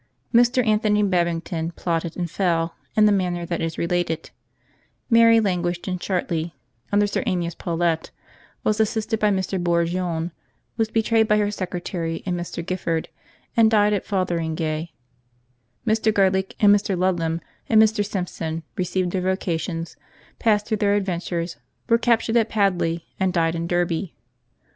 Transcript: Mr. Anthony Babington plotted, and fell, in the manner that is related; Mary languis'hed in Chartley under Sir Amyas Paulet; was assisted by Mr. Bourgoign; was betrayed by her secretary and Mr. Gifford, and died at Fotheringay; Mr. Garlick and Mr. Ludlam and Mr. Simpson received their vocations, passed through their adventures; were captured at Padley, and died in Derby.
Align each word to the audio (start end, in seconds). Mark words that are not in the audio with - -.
Mr. 0.33 0.65
Anthony 0.65 1.03
Babington 1.03 1.73
plotted, 1.73 2.17
and 2.17 2.27
fell, 2.27 2.73
in 2.95 3.05
the 3.05 3.11
manner 3.11 3.45
that 3.45 3.61
is 3.61 3.77
related; 3.77 4.31
Mary 5.11 5.39
languis'hed 5.39 5.87
in 5.87 5.99
Chartley 5.99 6.55
under 6.91 7.05
Sir 7.05 7.21
Amyas 7.27 7.53
Paulet; 7.53 8.09
was 8.63 8.79
assisted 8.79 9.19
by 9.19 9.29
Mr. 9.29 9.63
Bourgoign; 9.63 10.31
was 10.75 10.89
betrayed 10.89 11.27
by 11.27 11.37
her 11.37 11.51
secretary 11.51 12.23
and 12.25 12.35
Mr. 12.35 12.65
Gifford, 12.65 13.09
and 13.55 13.69
died 13.69 13.93
at 13.93 14.03
Fotheringay; 14.03 14.91
Mr. 15.85 16.11
Garlick 16.11 16.55
and 16.59 16.73
Mr. 16.75 16.97
Ludlam 16.97 17.39
and 17.69 17.79
Mr. 17.79 18.03
Simpson 18.03 18.63
received 18.77 19.11
their 19.11 19.21
vocations, 19.21 19.97
passed 20.39 20.65
through 20.65 20.77
their 20.77 20.95
adventures; 20.95 21.57
were 21.87 21.99
captured 21.99 22.37
at 22.37 22.49
Padley, 22.49 23.05
and 23.19 23.31
died 23.33 23.53
in 23.53 23.67
Derby. 23.67 24.15